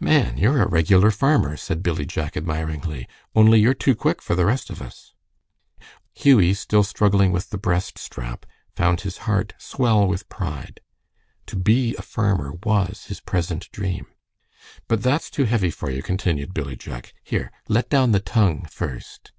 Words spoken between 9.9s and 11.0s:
with pride.